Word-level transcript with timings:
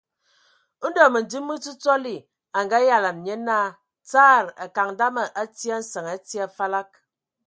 Ndɔ 0.87 1.03
Məndim 1.13 1.45
me 1.47 1.53
Ntsotsɔli 1.57 2.15
a 2.57 2.59
ngayalan 2.65 3.17
nye 3.25 3.35
naa: 3.47 3.67
Tsaarr...ra: 4.09 4.53
Akaŋ 4.63 4.89
dama 4.99 5.23
a 5.41 5.43
tii 5.55 5.71
a 5.75 5.77
nsəŋ, 5.81 6.05
a 6.15 6.17
tii 6.27 6.41
a 6.45 6.45
falag! 6.57 6.89